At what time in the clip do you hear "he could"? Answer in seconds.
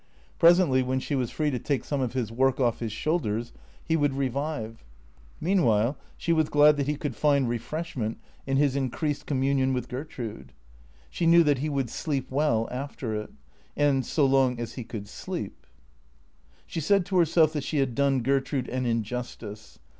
6.87-7.15, 14.73-15.07